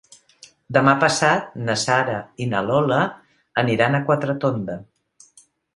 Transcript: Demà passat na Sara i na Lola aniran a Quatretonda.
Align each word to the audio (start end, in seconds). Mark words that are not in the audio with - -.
Demà 0.77 0.95
passat 1.03 1.51
na 1.67 1.75
Sara 1.83 2.17
i 2.45 2.49
na 2.55 2.65
Lola 2.71 2.99
aniran 3.65 4.01
a 4.01 4.05
Quatretonda. 4.11 4.85